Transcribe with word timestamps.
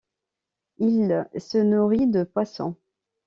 Il 0.79 1.27
se 1.37 1.59
nourrit 1.59 2.07
de 2.07 2.23
poissons. 2.23 2.75